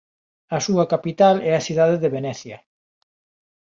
A 0.57 0.59
súa 0.65 0.85
capital 0.93 1.35
é 1.49 1.51
a 1.55 1.63
cidade 1.67 1.97
de 2.03 2.13
Venecia. 2.17 2.57